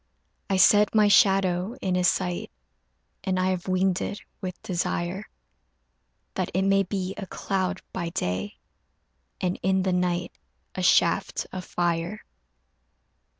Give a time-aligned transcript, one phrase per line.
[0.49, 2.49] I set my shadow in his sight
[3.23, 5.25] And I have winged it with desire,
[6.33, 8.57] That it may be a cloud by day
[9.41, 10.31] And in the night
[10.73, 12.25] a shaft of fire.